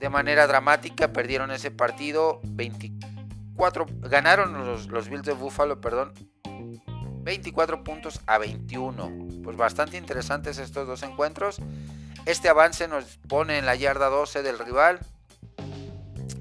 De 0.00 0.08
manera 0.08 0.46
dramática 0.46 1.12
perdieron 1.12 1.50
ese 1.50 1.70
partido 1.70 2.40
24, 2.42 3.86
ganaron 4.00 4.66
los, 4.66 4.88
los 4.88 5.08
Bills 5.08 5.24
de 5.24 5.32
Buffalo, 5.32 5.80
perdón, 5.80 6.12
24 7.24 7.82
puntos 7.82 8.20
a 8.26 8.38
21. 8.38 9.42
Pues 9.42 9.56
bastante 9.56 9.96
interesantes 9.96 10.58
estos 10.58 10.86
dos 10.86 11.02
encuentros. 11.02 11.58
Este 12.26 12.48
avance 12.48 12.86
nos 12.86 13.04
pone 13.28 13.58
en 13.58 13.66
la 13.66 13.74
yarda 13.74 14.08
12 14.08 14.42
del 14.42 14.58
rival. 14.58 15.00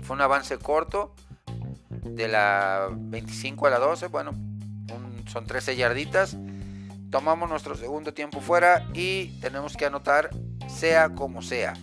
Fue 0.04 0.16
un 0.16 0.22
avance 0.22 0.58
corto 0.58 1.16
de 1.90 2.28
la 2.28 2.90
25 2.92 3.68
a 3.68 3.70
la 3.70 3.80
12. 3.80 4.08
Bueno, 4.08 4.34
son 5.28 5.46
13 5.46 5.76
yarditas. 5.76 6.38
Tomamos 7.10 7.50
nuestro 7.50 7.76
segundo 7.76 8.14
tiempo 8.14 8.42
fuera 8.42 8.88
y 8.94 9.40
tenemos 9.40 9.78
que 9.78 9.86
anotar 9.86 10.32
sea 10.68 11.10
como 11.10 11.42
sea. 11.42 11.74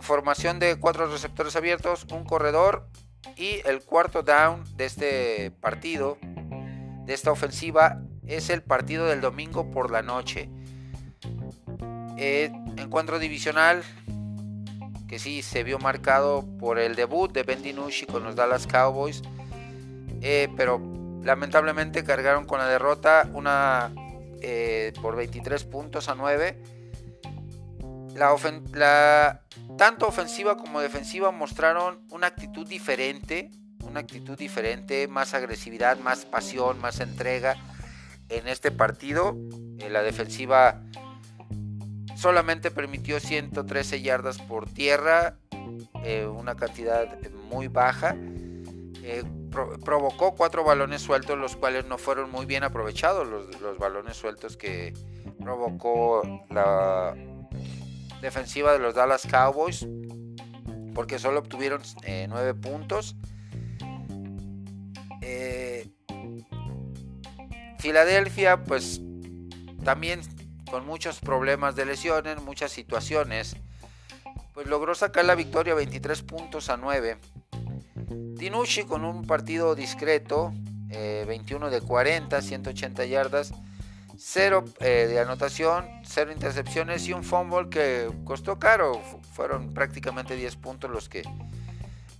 Formación 0.00 0.58
de 0.58 0.76
cuatro 0.76 1.06
receptores 1.06 1.56
abiertos, 1.56 2.06
un 2.12 2.24
corredor 2.24 2.86
y 3.36 3.60
el 3.64 3.82
cuarto 3.82 4.22
down 4.22 4.64
de 4.76 4.84
este 4.84 5.50
partido, 5.60 6.18
de 7.04 7.14
esta 7.14 7.30
ofensiva, 7.30 8.00
es 8.26 8.50
el 8.50 8.62
partido 8.62 9.06
del 9.06 9.20
domingo 9.20 9.70
por 9.70 9.90
la 9.90 10.02
noche. 10.02 10.48
Eh, 12.16 12.50
encuentro 12.76 13.18
divisional 13.18 13.82
que 15.08 15.18
sí 15.18 15.42
se 15.42 15.64
vio 15.64 15.78
marcado 15.78 16.44
por 16.58 16.78
el 16.78 16.94
debut 16.94 17.32
de 17.32 17.42
Ben 17.42 17.62
DiNucci 17.62 18.06
con 18.06 18.24
los 18.24 18.36
Dallas 18.36 18.66
Cowboys, 18.66 19.22
eh, 20.22 20.48
pero 20.56 20.80
lamentablemente 21.22 22.04
cargaron 22.04 22.46
con 22.46 22.58
la 22.58 22.66
derrota 22.66 23.28
una 23.32 23.92
eh, 24.40 24.92
por 25.00 25.16
23 25.16 25.64
puntos 25.64 26.08
a 26.08 26.14
9. 26.14 26.62
La, 28.14 28.36
la, 28.72 29.42
tanto 29.76 30.06
ofensiva 30.06 30.56
como 30.56 30.80
defensiva 30.80 31.30
mostraron 31.32 32.06
una 32.10 32.28
actitud 32.28 32.66
diferente, 32.66 33.50
una 33.94 34.00
actitud 34.00 34.36
diferente, 34.36 35.06
más 35.06 35.34
agresividad, 35.34 36.00
más 36.00 36.24
pasión, 36.24 36.80
más 36.80 36.98
entrega 36.98 37.54
en 38.28 38.48
este 38.48 38.72
partido. 38.72 39.36
Eh, 39.78 39.88
la 39.88 40.02
defensiva 40.02 40.82
solamente 42.16 42.72
permitió 42.72 43.20
113 43.20 44.02
yardas 44.02 44.38
por 44.38 44.68
tierra, 44.68 45.36
eh, 46.02 46.26
una 46.26 46.56
cantidad 46.56 47.06
muy 47.48 47.68
baja. 47.68 48.16
Eh, 48.18 49.22
provocó 49.84 50.34
cuatro 50.34 50.64
balones 50.64 51.00
sueltos, 51.00 51.38
los 51.38 51.54
cuales 51.54 51.86
no 51.86 51.96
fueron 51.96 52.32
muy 52.32 52.46
bien 52.46 52.64
aprovechados, 52.64 53.28
los, 53.28 53.78
balones 53.78 54.16
sueltos 54.16 54.56
que 54.56 54.92
provocó 55.38 56.44
la 56.50 57.14
defensiva 58.20 58.72
de 58.72 58.80
los 58.80 58.96
Dallas 58.96 59.24
Cowboys, 59.30 59.86
porque 60.96 61.20
solo 61.20 61.38
obtuvieron 61.38 61.80
9 62.04 62.50
eh, 62.50 62.54
puntos. 62.54 63.14
Filadelfia, 67.84 68.64
pues 68.64 69.02
también 69.84 70.22
con 70.70 70.86
muchos 70.86 71.20
problemas 71.20 71.76
de 71.76 71.84
lesiones, 71.84 72.40
muchas 72.40 72.72
situaciones, 72.72 73.56
pues 74.54 74.66
logró 74.68 74.94
sacar 74.94 75.26
la 75.26 75.34
victoria 75.34 75.74
23 75.74 76.22
puntos 76.22 76.70
a 76.70 76.78
9. 76.78 77.18
Dinucci 78.38 78.84
con 78.84 79.04
un 79.04 79.26
partido 79.26 79.74
discreto, 79.74 80.54
21 80.88 81.68
eh, 81.68 81.70
de 81.70 81.82
40, 81.82 82.40
180 82.40 83.04
yardas, 83.04 83.52
0 84.16 84.64
eh, 84.80 85.06
de 85.06 85.20
anotación, 85.20 85.86
0 86.06 86.32
intercepciones 86.32 87.06
y 87.06 87.12
un 87.12 87.22
fumble 87.22 87.68
que 87.68 88.10
costó 88.24 88.58
caro. 88.58 88.98
Fueron 89.34 89.74
prácticamente 89.74 90.36
10 90.36 90.56
puntos 90.56 90.90
los 90.90 91.10
que 91.10 91.22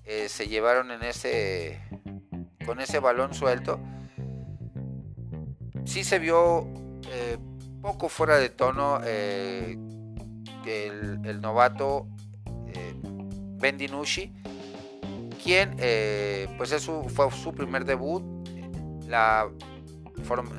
eh, 0.04 0.28
se 0.28 0.46
llevaron 0.46 0.90
en 0.90 1.02
ese 1.04 1.80
con 2.66 2.80
ese 2.80 2.98
balón 2.98 3.32
suelto. 3.32 3.80
Sí 5.84 6.04
se 6.04 6.18
vio 6.18 6.66
poco 7.84 8.08
fuera 8.08 8.38
de 8.38 8.48
tono 8.48 8.98
eh, 9.04 9.76
el, 10.64 11.40
novato 11.42 12.08
eh, 12.68 12.94
quien 15.42 15.76
eh, 15.78 16.48
pues 16.56 16.72
es 16.72 16.86
fue 16.86 17.30
su 17.30 17.52
primer 17.52 17.84
debut. 17.84 18.22
La, 19.06 19.50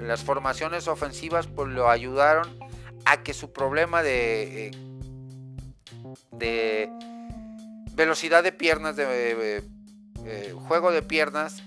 las 0.04 0.24
formaciones 0.24 0.88
ofensivas 0.88 1.48
pues, 1.48 1.68
lo 1.70 1.90
ayudaron 1.90 2.48
a 3.06 3.24
que 3.24 3.34
su 3.34 3.52
problema 3.52 4.04
de, 4.04 4.70
de 6.32 6.88
velocidad 7.96 8.44
de 8.44 8.52
piernas, 8.52 8.96
de 8.96 9.64
juego 10.68 10.92
de 10.92 11.02
piernas, 11.02 11.64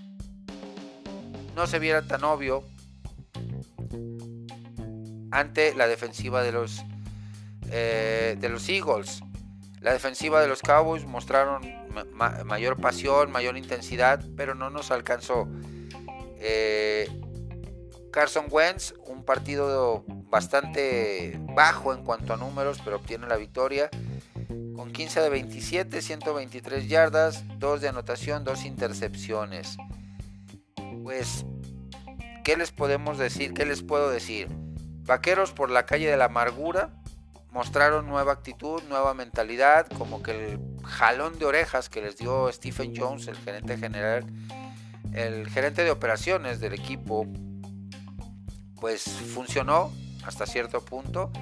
no 1.56 1.66
se 1.66 1.80
viera 1.80 2.02
tan 2.02 2.22
obvio 2.22 2.62
ante 5.30 5.75
la 5.75 5.87
defensiva 5.87 6.42
de 6.42 6.52
los, 6.52 6.85
eh, 7.70 8.37
de 8.38 8.49
los 8.49 8.68
Eagles. 8.68 9.20
La 9.80 9.92
defensiva 9.92 10.40
de 10.40 10.49
los 10.49 10.61
Cowboys 10.61 11.04
mostraron 11.04 11.62
mayor 12.44 12.80
pasión, 12.80 13.30
mayor 13.30 13.56
intensidad, 13.56 14.25
pero 14.37 14.54
no 14.54 14.70
nos 14.70 14.90
alcanzó. 14.90 15.49
Eh, 16.40 17.08
Carson 18.11 18.47
Wentz, 18.50 18.94
un 19.06 19.25
partido 19.25 20.04
bastante 20.30 21.38
bajo 21.54 21.92
en 21.92 22.02
cuanto 22.04 22.35
a 22.35 22.37
números, 22.37 22.80
pero 22.85 22.97
obtiene 22.97 23.26
la 23.26 23.37
victoria. 23.37 23.90
Con 24.75 24.92
15 24.92 25.20
de 25.20 25.28
27, 25.28 26.02
123 26.02 26.88
yardas, 26.88 27.44
2 27.58 27.80
de 27.80 27.88
anotación, 27.88 28.44
2 28.44 28.64
intercepciones. 28.64 29.76
Pues, 31.02 31.44
¿qué 32.44 32.56
les 32.56 32.70
podemos 32.70 33.18
decir? 33.18 33.54
¿Qué 33.54 33.66
les 33.66 33.82
puedo 33.82 34.11
decir? 34.11 34.49
Vaqueros 35.08 35.52
por 35.52 35.70
la 35.70 35.86
calle 35.86 36.10
de 36.10 36.18
la 36.18 36.26
amargura 36.26 36.90
mostraron 37.50 38.06
nueva 38.06 38.32
actitud, 38.32 38.82
nueva 38.90 39.14
mentalidad, 39.14 39.86
como 39.96 40.22
que 40.22 40.32
el 40.32 40.60
jalón 40.84 41.38
de 41.38 41.46
orejas 41.46 41.88
que 41.88 42.02
les 42.02 42.18
dio 42.18 42.52
Stephen 42.52 42.92
Jones, 42.94 43.26
el 43.26 43.36
gerente 43.38 43.78
general, 43.78 44.26
el 45.14 45.48
gerente 45.48 45.82
de 45.82 45.90
operaciones 45.90 46.60
del 46.60 46.74
equipo, 46.74 47.26
pues 48.78 49.04
funcionó 49.34 49.90
hasta 50.24 50.44
cierto 50.44 50.84
punto. 50.84 51.32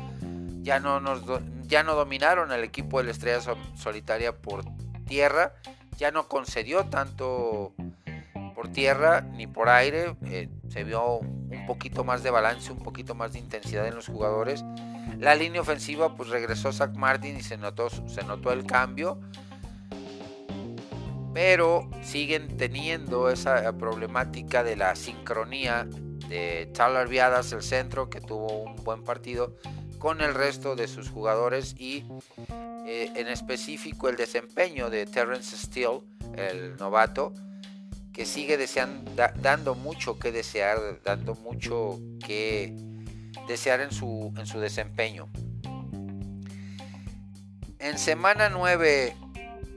Ya 0.63 0.79
no, 0.79 1.01
nos, 1.01 1.23
ya 1.65 1.83
no 1.83 1.97
dominaron 1.97 2.53
el 2.53 2.63
equipo 2.63 2.99
de 2.99 3.05
la 3.07 3.11
estrella 3.11 3.41
solitaria 3.75 4.37
por 4.37 4.65
tierra, 5.07 5.55
ya 5.97 6.13
no 6.13 6.29
concedió 6.29 6.87
tanto 6.87 7.75
por 8.55 8.69
tierra 8.69 9.23
ni 9.23 9.49
por 9.49 9.69
aire, 9.69 10.17
eh, 10.25 10.49
se 10.77 10.85
vio 10.85 11.21
un 11.21 11.65
poquito 11.67 12.05
más 12.05 12.23
de 12.23 12.31
balance, 12.31 12.71
un 12.71 12.81
poquito 12.81 13.15
más 13.15 13.33
de 13.33 13.39
intensidad 13.39 13.87
en 13.87 13.95
los 13.95 14.09
jugadores. 14.09 14.63
La 15.19 15.35
línea 15.35 15.63
ofensiva 15.63 16.15
pues 16.15 16.29
regresó 16.29 16.71
Zach 16.71 16.95
Martin 16.95 17.39
y 17.39 17.43
se 17.43 17.57
notó, 17.57 17.89
se 17.89 18.23
notó 18.25 18.53
el 18.53 18.67
cambio. 18.67 19.19
Pero 21.33 21.89
siguen 22.03 22.59
teniendo 22.59 23.31
esa 23.31 23.73
problemática 23.79 24.63
de 24.63 24.77
la 24.77 24.95
sincronía 24.97 25.89
de 26.29 26.71
Tyler 26.75 27.09
Viadas, 27.09 27.53
el 27.53 27.63
centro, 27.63 28.11
que 28.11 28.21
tuvo 28.21 28.65
un 28.65 28.77
buen 28.85 29.03
partido, 29.03 29.57
con 29.99 30.21
el 30.21 30.35
resto 30.35 30.77
de 30.77 30.89
sus 30.89 31.09
jugadores 31.09 31.75
y 31.79 32.05
eh, 32.87 33.13
en 33.17 33.29
específico 33.29 34.11
el 34.11 34.17
desempeño 34.17 34.91
de 34.91 35.07
Terrence 35.07 35.57
Steele, 35.57 36.01
el 36.37 36.77
novato, 36.77 37.33
que 38.17 38.25
sigue 38.25 38.57
deseando, 38.57 39.13
dando 39.43 39.75
mucho 39.75 40.19
que 40.19 40.33
desear, 40.33 41.03
dando 41.05 41.35
mucho 41.35 42.01
que 42.25 42.75
desear 43.47 43.83
en 43.83 43.93
su, 43.93 44.33
en 44.39 44.47
su 44.47 44.59
desempeño. 44.59 45.29
En 47.79 47.99
semana 47.99 48.49
9, 48.49 49.15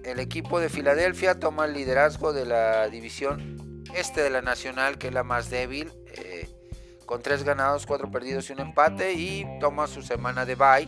el 0.06 0.20
equipo 0.22 0.62
de 0.62 0.70
Filadelfia 0.70 1.38
toma 1.38 1.66
el 1.66 1.74
liderazgo 1.74 2.32
de 2.32 2.46
la 2.46 2.88
división 2.88 3.84
este 3.94 4.22
de 4.22 4.30
la 4.30 4.42
Nacional, 4.42 4.98
que 4.98 5.08
es 5.08 5.14
la 5.14 5.24
más 5.24 5.50
débil, 5.50 5.92
eh, 6.14 6.48
con 7.06 7.22
3 7.22 7.44
ganados, 7.44 7.86
4 7.86 8.10
perdidos 8.10 8.50
y 8.50 8.54
un 8.54 8.62
empate, 8.62 9.16
y 9.16 9.46
toma 9.60 9.86
su 9.88 10.02
semana 10.02 10.46
de 10.46 10.56
bye. 10.56 10.88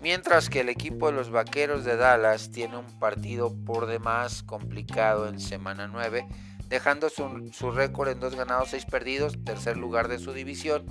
Mientras 0.00 0.50
que 0.50 0.60
el 0.60 0.68
equipo 0.68 1.06
de 1.06 1.12
los 1.12 1.30
Vaqueros 1.30 1.86
de 1.86 1.96
Dallas 1.96 2.50
tiene 2.50 2.76
un 2.76 2.98
partido 2.98 3.54
por 3.64 3.86
demás 3.86 4.42
complicado 4.42 5.28
en 5.28 5.40
semana 5.40 5.88
9 5.88 6.28
dejando 6.68 7.08
su, 7.10 7.70
récord 7.70 8.08
en 8.08 8.20
dos 8.20 8.34
ganados, 8.34 8.70
seis 8.70 8.84
perdidos, 8.84 9.36
tercer 9.44 9.76
lugar 9.76 10.08
de 10.08 10.18
su 10.18 10.32
división. 10.32 10.84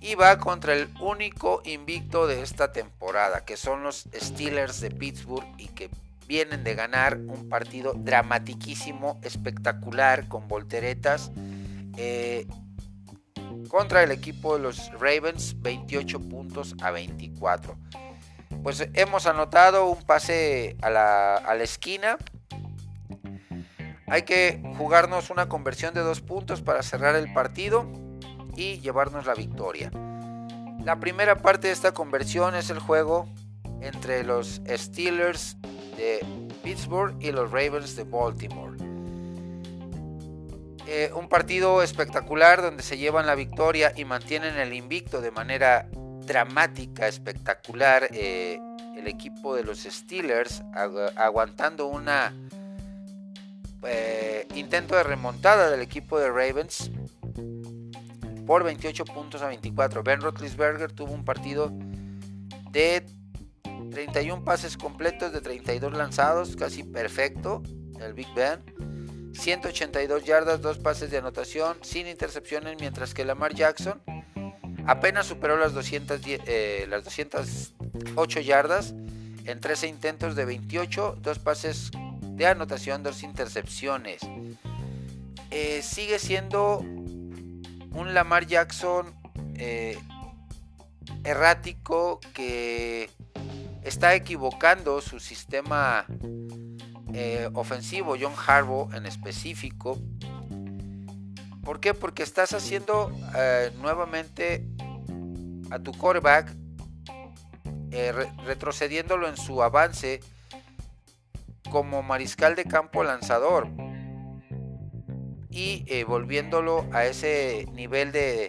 Y 0.00 0.16
va 0.16 0.38
contra 0.38 0.74
el 0.74 0.88
único 1.00 1.62
invicto 1.64 2.26
de 2.26 2.42
esta 2.42 2.72
temporada, 2.72 3.44
que 3.44 3.56
son 3.56 3.82
los 3.82 4.08
Steelers 4.14 4.80
de 4.80 4.90
Pittsburgh 4.90 5.46
y 5.56 5.68
que 5.68 5.88
vienen 6.26 6.62
de 6.62 6.74
ganar 6.74 7.16
un 7.16 7.48
partido 7.48 7.94
dramatiquísimo, 7.94 9.18
espectacular, 9.22 10.28
con 10.28 10.46
volteretas. 10.46 11.30
Eh, 11.96 12.46
contra 13.68 14.02
el 14.02 14.10
equipo 14.10 14.56
de 14.56 14.62
los 14.62 14.92
Ravens, 14.92 15.60
28 15.60 16.20
puntos 16.20 16.74
a 16.82 16.90
24. 16.90 17.76
Pues 18.62 18.88
hemos 18.94 19.26
anotado 19.26 19.86
un 19.86 20.02
pase 20.02 20.76
a 20.82 20.90
la, 20.90 21.36
a 21.36 21.54
la 21.54 21.64
esquina 21.64 22.18
hay 24.06 24.22
que 24.22 24.60
jugarnos 24.76 25.30
una 25.30 25.48
conversión 25.48 25.94
de 25.94 26.00
dos 26.00 26.20
puntos 26.20 26.62
para 26.62 26.82
cerrar 26.82 27.14
el 27.16 27.32
partido 27.32 27.86
y 28.56 28.80
llevarnos 28.80 29.26
la 29.26 29.34
victoria. 29.34 29.90
La 30.84 31.00
primera 31.00 31.36
parte 31.36 31.68
de 31.68 31.72
esta 31.72 31.92
conversión 31.92 32.54
es 32.54 32.70
el 32.70 32.78
juego 32.78 33.26
entre 33.80 34.24
los 34.24 34.60
Steelers 34.68 35.56
de 35.96 36.20
Pittsburgh 36.62 37.16
y 37.20 37.32
los 37.32 37.50
Ravens 37.50 37.96
de 37.96 38.04
Baltimore. 38.04 38.76
Eh, 40.86 41.10
un 41.14 41.28
partido 41.28 41.82
espectacular 41.82 42.60
donde 42.60 42.82
se 42.82 42.98
llevan 42.98 43.26
la 43.26 43.34
victoria 43.34 43.92
y 43.96 44.04
mantienen 44.04 44.58
el 44.58 44.74
invicto 44.74 45.22
de 45.22 45.30
manera 45.30 45.88
dramática, 46.26 47.08
espectacular. 47.08 48.08
Eh, 48.12 48.60
el 48.96 49.08
equipo 49.08 49.56
de 49.56 49.64
los 49.64 49.80
Steelers 49.80 50.62
aguantando 51.16 51.86
una 51.86 52.32
eh, 53.86 54.46
intento 54.54 54.96
de 54.96 55.02
remontada 55.02 55.70
del 55.70 55.80
equipo 55.80 56.18
de 56.18 56.28
Ravens 56.28 56.90
por 58.46 58.64
28 58.64 59.04
puntos 59.04 59.42
a 59.42 59.48
24. 59.48 60.02
Ben 60.02 60.20
Roethlisberger 60.20 60.92
tuvo 60.92 61.12
un 61.12 61.24
partido 61.24 61.72
de 62.70 63.04
31 63.90 64.44
pases 64.44 64.76
completos 64.76 65.32
de 65.32 65.40
32 65.40 65.94
lanzados, 65.94 66.56
casi 66.56 66.82
perfecto, 66.82 67.62
el 68.00 68.12
Big 68.14 68.28
Ben. 68.34 68.60
182 69.32 70.24
yardas, 70.24 70.60
2 70.60 70.78
pases 70.78 71.10
de 71.10 71.18
anotación, 71.18 71.76
sin 71.82 72.06
intercepciones, 72.06 72.76
mientras 72.78 73.14
que 73.14 73.24
Lamar 73.24 73.54
Jackson 73.54 74.00
apenas 74.86 75.26
superó 75.26 75.56
las, 75.56 75.72
210, 75.72 76.40
eh, 76.46 76.86
las 76.88 77.04
208 77.04 78.40
yardas 78.40 78.94
en 79.44 79.60
13 79.60 79.88
intentos 79.88 80.36
de 80.36 80.44
28, 80.44 81.18
2 81.20 81.38
pases 81.40 81.90
de 82.34 82.46
anotación, 82.46 83.02
dos 83.02 83.22
intercepciones. 83.22 84.20
Eh, 85.50 85.82
sigue 85.82 86.18
siendo 86.18 86.78
un 86.78 88.12
Lamar 88.12 88.46
Jackson 88.46 89.14
eh, 89.54 89.96
errático 91.22 92.18
que 92.34 93.08
está 93.82 94.14
equivocando 94.14 95.00
su 95.00 95.20
sistema 95.20 96.06
eh, 97.12 97.48
ofensivo, 97.54 98.16
John 98.20 98.34
Harbaugh 98.34 98.92
en 98.94 99.06
específico. 99.06 99.98
¿Por 101.62 101.78
qué? 101.80 101.94
Porque 101.94 102.24
estás 102.24 102.52
haciendo 102.52 103.10
nuevamente 103.80 104.66
a 105.70 105.78
tu 105.78 105.92
quarterback 105.92 106.54
retrocediéndolo 108.44 109.28
en 109.28 109.36
su 109.36 109.62
avance 109.62 110.20
como 111.74 112.04
mariscal 112.04 112.54
de 112.54 112.62
campo 112.66 113.02
lanzador 113.02 113.66
y 115.50 115.84
eh, 115.88 116.04
volviéndolo 116.04 116.86
a 116.92 117.04
ese 117.04 117.66
nivel 117.72 118.12
de, 118.12 118.48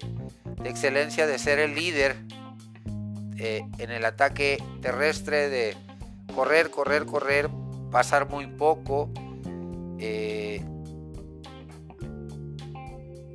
excelencia 0.64 1.26
de 1.26 1.40
ser 1.40 1.58
el 1.58 1.74
líder 1.74 2.18
eh, 3.40 3.64
en 3.80 3.90
el 3.90 4.06
ataque 4.06 4.64
terrestre, 4.80 5.50
de 5.50 5.76
correr, 6.36 6.70
correr, 6.70 7.08
correr, 7.08 7.50
pasar 7.90 8.30
muy 8.30 8.46
poco. 8.46 9.10
Eh, 9.98 10.64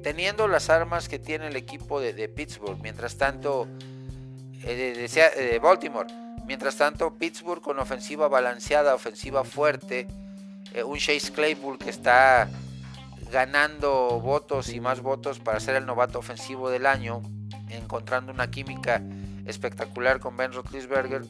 teniendo 0.05 0.47
las 0.47 0.71
armas 0.71 1.09
que 1.09 1.19
tiene 1.19 1.49
el 1.49 1.57
equipo 1.57 2.01
de, 2.01 2.29
Pittsburgh, 2.29 2.79
mientras 2.81 3.19
tanto, 3.19 3.67
de 4.53 5.59
Baltimore, 5.61 6.07
Mientras 6.51 6.75
tanto, 6.75 7.15
Pittsburgh 7.15 7.63
con 7.63 7.79
ofensiva 7.79 8.27
balanceada, 8.27 8.97
ofensiva 8.97 9.45
fuerte, 9.45 10.09
eh, 10.75 10.83
un 10.83 10.99
Chase 10.99 11.31
Claypool 11.31 11.79
que 11.79 11.91
está 11.91 12.49
ganando 13.31 14.19
votos 14.21 14.71
y 14.71 14.81
más 14.81 15.01
votos 15.01 15.39
para 15.39 15.61
ser 15.61 15.77
el 15.77 15.87
novato 15.87 16.19
ofensivo 16.19 16.69
del 16.69 16.87
año, 16.87 17.23
encontrando 17.69 18.33
una 18.33 18.51
química 18.51 19.01
espectacular 19.47 20.19
con 20.19 20.37
Ben 20.37 20.53
Roethlisberger 20.53 21.23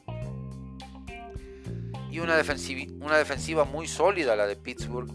y 2.11 2.21
una 2.21 2.35
defensiva, 2.35 2.91
una 3.05 3.19
defensiva 3.19 3.67
muy 3.67 3.89
sólida 3.89 4.37
la 4.37 4.47
de 4.47 4.57
Pittsburgh, 4.57 5.13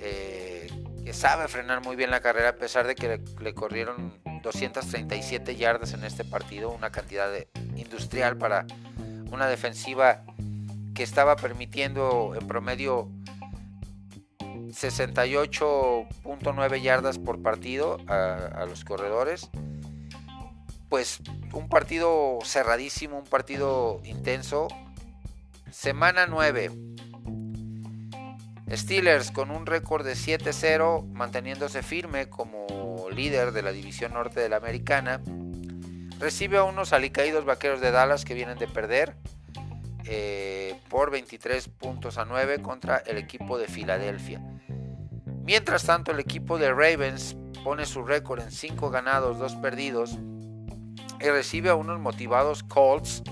eh, 0.00 0.68
que 1.04 1.12
sabe 1.12 1.46
frenar 1.46 1.84
muy 1.84 1.94
bien 1.94 2.10
la 2.10 2.18
carrera 2.18 2.48
a 2.48 2.56
pesar 2.56 2.88
de 2.88 2.96
que 2.96 3.20
le, 3.40 3.54
corrieron 3.54 4.20
237 4.42 5.54
yardas 5.54 5.92
en 5.92 6.02
este 6.02 6.24
partido, 6.24 6.72
una 6.72 6.90
cantidad 6.90 7.30
industrial 7.76 8.36
para 8.36 8.66
una 9.30 9.46
defensiva 9.46 10.22
que 10.94 11.02
estaba 11.02 11.36
permitiendo 11.36 12.34
en 12.34 12.46
promedio 12.46 13.10
68.9 14.68 16.82
yardas 16.82 17.18
por 17.18 17.42
partido 17.42 17.98
a, 18.08 18.64
los 18.68 18.84
corredores. 18.84 19.48
Pues 20.88 21.20
un 21.52 21.68
partido 21.68 22.38
cerradísimo, 22.44 23.18
un 23.18 23.26
partido 23.26 24.00
intenso. 24.04 24.68
Semana 25.70 26.26
9. 26.26 26.70
Steelers 28.72 29.30
con 29.30 29.50
un 29.50 29.66
récord 29.66 30.04
de 30.04 30.14
7-0, 30.14 31.06
manteniéndose 31.12 31.82
firme 31.82 32.28
como 32.28 33.06
líder 33.10 33.52
de 33.52 33.62
la 33.62 33.72
división 33.72 34.14
norte 34.14 34.40
de 34.40 34.48
la 34.48 34.56
americana 34.56 35.20
Recibe 36.18 36.58
a 36.58 36.64
unos 36.64 36.92
alicaídos 36.92 37.44
vaqueros 37.44 37.80
de 37.80 37.90
Dallas 37.90 38.24
que 38.24 38.34
vienen 38.34 38.58
de 38.58 38.66
perder 38.66 39.14
eh, 40.04 40.74
por 40.88 41.10
23 41.10 41.68
puntos 41.68 42.18
a 42.18 42.24
9 42.24 42.60
contra 42.60 42.98
el 42.98 43.18
equipo 43.18 43.58
de 43.58 43.68
Filadelfia. 43.68 44.42
Mientras 45.44 45.84
tanto, 45.84 46.10
el 46.10 46.20
equipo 46.20 46.58
de 46.58 46.70
Ravens 46.70 47.36
pone 47.62 47.86
su 47.86 48.02
récord 48.02 48.40
en 48.40 48.50
5 48.50 48.90
ganados, 48.90 49.38
2 49.38 49.56
perdidos 49.56 50.18
y 51.20 51.28
recibe 51.28 51.70
a 51.70 51.74
unos 51.74 52.00
motivados 52.00 52.62
Colts 52.62 53.22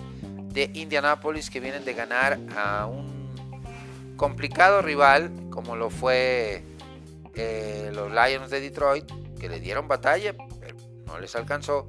de 0.52 0.70
Indianapolis 0.74 1.50
que 1.50 1.60
vienen 1.60 1.84
de 1.84 1.94
ganar 1.94 2.38
a 2.56 2.86
un 2.86 4.14
complicado 4.16 4.80
rival 4.80 5.30
como 5.50 5.76
lo 5.76 5.90
fue 5.90 6.64
eh, 7.34 7.90
los 7.94 8.10
Lions 8.10 8.50
de 8.50 8.60
Detroit, 8.60 9.10
que 9.38 9.48
le 9.48 9.60
dieron 9.60 9.88
batalla, 9.88 10.34
pero 10.60 10.76
no 11.04 11.18
les 11.18 11.34
alcanzó 11.36 11.88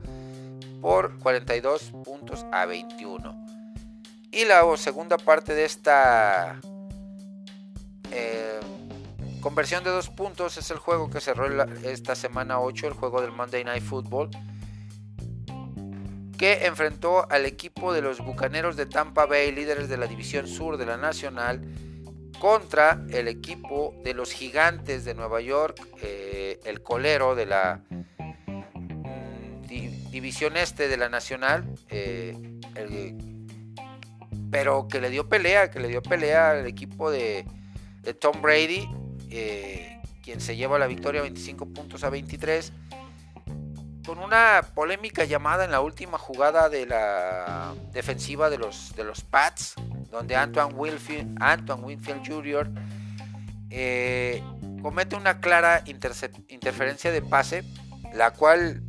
por 0.82 1.18
42 1.20 1.92
puntos 2.04 2.46
a 2.52 2.66
21. 2.66 3.48
Y 4.32 4.46
la 4.46 4.64
segunda 4.78 5.18
parte 5.18 5.56
de 5.56 5.66
esta 5.66 6.60
eh, 8.12 8.60
conversión 9.42 9.84
de 9.84 9.90
dos 9.90 10.10
puntos 10.10 10.58
es 10.58 10.70
el 10.72 10.78
juego 10.78 11.10
que 11.10 11.22
cerró 11.22 11.64
esta 11.84 12.16
semana 12.16 12.60
8, 12.60 12.88
el 12.88 12.94
juego 12.94 13.22
del 13.22 13.32
Monday 13.32 13.64
Night 13.64 13.84
Football, 13.84 14.30
que 16.38 16.66
enfrentó 16.66 17.30
al 17.32 17.46
equipo 17.46 17.94
de 17.94 18.02
los 18.02 18.20
Bucaneros 18.20 18.76
de 18.76 18.86
Tampa 18.86 19.26
Bay, 19.26 19.52
líderes 19.52 19.90
de 19.90 19.98
la 19.98 20.08
División 20.08 20.48
Sur 20.48 20.78
de 20.78 20.86
la 20.86 20.98
Nacional, 20.98 21.62
contra 22.40 23.04
el 23.10 23.28
equipo 23.28 23.96
de 24.04 24.14
los 24.14 24.32
Gigantes 24.32 25.06
de 25.06 25.16
Nueva 25.16 25.42
York, 25.42 25.88
eh, 26.02 26.60
el 26.66 26.84
colero 26.84 27.34
de 27.34 27.46
la 27.48 27.82
mm, 27.90 28.08
División 30.18 30.58
Este 30.58 30.88
de 30.88 30.98
la 30.98 31.10
Nacional, 31.10 31.64
eh, 31.90 32.36
pero 34.50 34.88
que 34.88 35.00
le 35.00 35.12
dio 35.12 35.30
pelea, 35.30 35.70
que 35.70 35.80
le 35.80 35.90
dio 35.90 36.02
pelea 36.02 36.50
al 36.50 36.66
equipo 36.66 37.12
de, 37.12 37.46
Tom 38.20 38.42
Brady, 38.42 38.90
eh, 39.30 40.02
quien 40.24 40.42
se 40.42 40.56
lleva 40.56 40.80
la 40.80 40.88
victoria 40.88 41.22
25 41.22 41.68
puntos 41.68 42.04
a 42.04 42.10
23 42.10 42.74
con 44.08 44.18
una 44.18 44.66
polémica 44.74 45.24
llamada 45.24 45.66
en 45.66 45.72
la 45.72 45.82
última 45.82 46.18
jugada 46.18 46.68
de 46.68 46.88
la 46.88 47.76
defensiva 47.92 48.50
de 48.50 48.58
los, 48.58 48.96
de 48.96 49.04
los 49.04 49.22
Pats, 49.22 49.76
donde 50.10 50.36
Antoine 50.36 50.74
Winfield, 50.74 51.38
Antoine 51.40 51.84
Winfield 51.84 52.28
Jr. 52.28 52.72
Eh, 53.70 54.42
comete 54.82 55.16
una 55.16 55.40
clara 55.42 55.84
interferencia 55.86 57.12
de 57.12 57.22
pase, 57.22 57.64
la 58.16 58.32
cual 58.32 58.82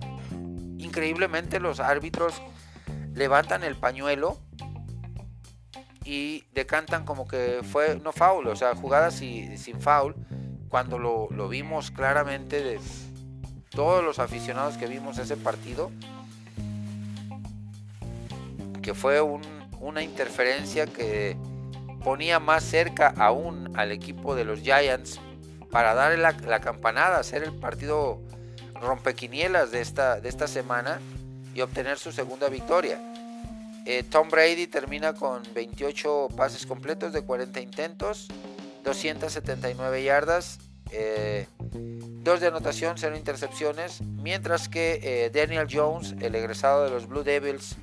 increíblemente 0.79 1.61
los 1.61 1.81
árbitros 1.81 2.41
levantan 3.15 3.65
el 3.65 3.77
pañuelo 3.77 4.39
y 6.05 6.45
decantan 6.53 7.05
como 7.05 7.29
que 7.29 7.61
fue 7.71 8.01
no 8.03 8.13
foul, 8.13 8.47
o 8.49 8.57
sea, 8.57 8.75
jugada 8.75 9.11
sin, 9.11 9.81
foul, 9.81 10.15
cuando 10.69 10.99
lo, 10.99 11.29
lo 11.31 11.49
vimos 11.49 11.91
claramente 11.91 12.63
de 12.63 12.81
todos 13.71 14.03
los 14.03 14.19
aficionados 14.19 14.77
que 14.79 14.87
vimos 14.87 15.19
ese 15.19 15.37
partido, 15.37 15.91
que 18.81 18.95
fue 18.95 19.21
una 19.21 20.03
interferencia 20.03 20.87
que 20.87 21.37
ponía 22.03 22.41
más 22.41 22.65
cerca 22.65 23.13
aún 23.17 23.77
al 23.77 23.93
equipo 23.93 24.35
de 24.35 24.45
los 24.45 24.61
Giants 24.61 25.21
para 25.71 25.95
darle 25.95 26.17
la, 26.19 26.61
campanada, 26.61 27.19
hacer 27.19 27.43
el 27.43 27.53
partido 27.55 28.23
rompequinielas 28.81 29.71
de 29.71 29.81
esta, 29.81 30.21
de 30.21 30.29
esta 30.29 30.47
semana 30.47 31.01
y 31.55 31.61
obtener 31.61 31.99
su 31.99 32.13
segunda 32.13 32.49
victoria. 32.49 33.01
Eh, 33.85 34.03
Tom 34.03 34.29
Brady 34.29 34.67
termina 34.67 35.15
con 35.15 35.43
28 35.55 36.29
pases 36.37 36.67
completos 36.67 37.13
de 37.13 37.23
40 37.23 37.61
intentos, 37.61 38.29
279 38.85 40.03
yardas, 40.03 40.59
eh, 40.93 41.47
dos 42.23 42.41
de 42.41 42.49
anotación, 42.49 42.99
cero 42.99 43.17
intercepciones, 43.17 44.03
mientras 44.03 44.69
que 44.69 45.01
eh, 45.03 45.31
Daniel 45.31 45.67
Jones, 45.71 46.15
el 46.21 46.35
egresado 46.35 46.85
de 46.85 46.91
los 46.91 47.07
Blue 47.07 47.23
Devils 47.23 47.77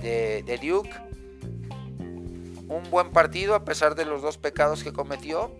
de, 0.00 0.58
Duke, 0.62 0.90
un 2.68 2.90
buen 2.90 3.10
partido 3.10 3.54
a 3.54 3.64
pesar 3.66 3.94
de 3.94 4.06
los 4.06 4.22
dos 4.22 4.38
pecados 4.38 4.82
que 4.82 4.94
cometió. 4.94 5.52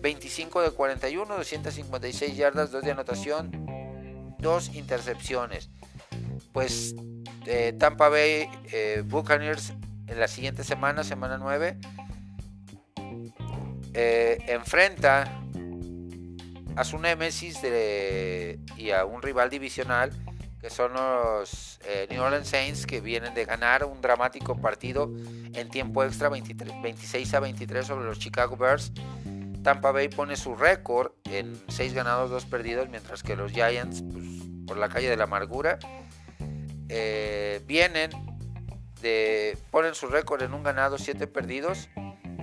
25 0.00 0.60
eh, 0.60 0.64
de 0.64 0.70
41, 0.72 1.36
256 1.36 2.36
yardas, 2.36 2.70
dos 2.70 2.82
de 2.82 2.90
anotación, 2.90 3.50
dos 4.38 4.74
intercepciones. 4.74 5.70
Pues 6.52 6.94
Tampa 7.78 8.08
Bay 8.08 8.48
Buccaneers 9.04 9.72
en 10.06 10.20
la 10.20 10.28
siguiente 10.28 10.64
semana, 10.64 11.04
semana 11.04 11.38
9, 11.38 11.78
eh, 13.94 14.38
enfrenta 14.48 15.42
a 16.76 16.84
su 16.84 16.98
némesis 16.98 17.60
y 18.76 18.90
a 18.90 19.04
un 19.04 19.22
rival 19.22 19.48
divisional 19.48 20.12
que 20.60 20.70
son 20.70 20.92
los 20.94 21.78
eh, 21.84 22.06
New 22.10 22.22
Orleans 22.22 22.48
Saints 22.48 22.86
que 22.86 23.00
vienen 23.00 23.34
de 23.34 23.44
ganar 23.44 23.84
un 23.84 24.00
dramático 24.00 24.60
partido 24.60 25.12
en 25.54 25.68
tiempo 25.68 26.02
extra 26.02 26.28
26 26.28 27.34
a 27.34 27.40
23 27.40 27.86
sobre 27.86 28.04
los 28.04 28.18
Chicago 28.18 28.56
Bears. 28.56 28.92
Tampa 29.66 29.90
Bay 29.90 30.06
pone 30.06 30.36
su 30.36 30.54
récord 30.54 31.10
en 31.24 31.60
6 31.66 31.92
ganados, 31.92 32.30
2 32.30 32.44
perdidos, 32.44 32.88
mientras 32.88 33.24
que 33.24 33.34
los 33.34 33.50
Giants, 33.50 34.04
pues, 34.12 34.24
por 34.64 34.76
la 34.76 34.88
calle 34.88 35.10
de 35.10 35.16
la 35.16 35.24
amargura, 35.24 35.80
eh, 36.88 37.60
vienen 37.66 38.10
de 39.02 39.58
ponen 39.72 39.96
su 39.96 40.06
récord 40.06 40.40
en 40.44 40.54
un 40.54 40.62
ganado, 40.62 40.98
7 40.98 41.26
perdidos 41.26 41.88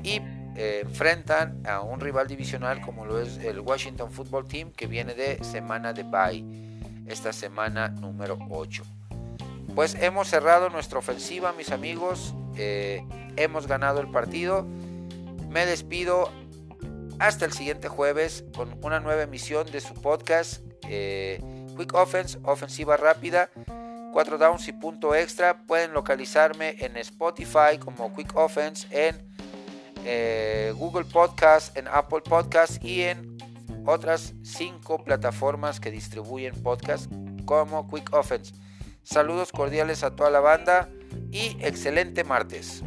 y 0.03 0.19
eh, 0.57 0.81
enfrentan 0.83 1.65
a 1.65 1.79
un 1.79 2.01
rival 2.01 2.27
divisional 2.27 2.81
como 2.81 3.05
lo 3.05 3.21
es 3.21 3.37
el 3.37 3.61
Washington 3.61 4.11
Football 4.11 4.45
Team 4.45 4.73
que 4.73 4.87
viene 4.87 5.13
de 5.13 5.41
semana 5.45 5.93
de 5.93 6.03
bye, 6.03 6.43
esta 7.07 7.31
semana 7.31 7.87
número 7.87 8.37
8. 8.49 8.83
Pues 9.73 9.95
hemos 9.95 10.27
cerrado 10.27 10.69
nuestra 10.69 10.99
ofensiva, 10.99 11.53
mis 11.53 11.71
amigos. 11.71 12.35
Eh, 12.57 13.01
hemos 13.37 13.65
ganado 13.65 14.01
el 14.01 14.11
partido. 14.11 14.67
Me 15.49 15.65
despido 15.65 16.29
hasta 17.23 17.45
el 17.45 17.53
siguiente 17.53 17.87
jueves 17.87 18.43
con 18.53 18.77
una 18.83 18.99
nueva 18.99 19.23
emisión 19.23 19.65
de 19.71 19.79
su 19.79 19.93
podcast 19.93 20.61
eh, 20.89 21.41
Quick 21.77 21.93
Offense, 21.93 22.37
ofensiva 22.43 22.97
rápida. 22.97 23.49
4 24.11 24.37
downs 24.37 24.67
y 24.67 24.73
punto 24.73 25.15
extra. 25.15 25.65
Pueden 25.65 25.93
localizarme 25.93 26.75
en 26.79 26.97
Spotify 26.97 27.77
como 27.79 28.13
Quick 28.13 28.35
Offense 28.35 28.85
en 28.91 29.25
eh, 30.03 30.73
Google 30.75 31.05
Podcast, 31.05 31.77
en 31.77 31.87
Apple 31.87 32.21
Podcast 32.27 32.83
y 32.83 33.03
en 33.03 33.37
otras 33.85 34.33
cinco 34.43 35.01
plataformas 35.01 35.79
que 35.79 35.91
distribuyen 35.91 36.61
podcast 36.61 37.09
como 37.45 37.89
Quick 37.89 38.13
Offense. 38.13 38.53
Saludos 39.01 39.53
cordiales 39.53 40.03
a 40.03 40.13
toda 40.13 40.29
la 40.29 40.41
banda 40.41 40.89
y 41.31 41.57
excelente 41.61 42.25
martes. 42.25 42.83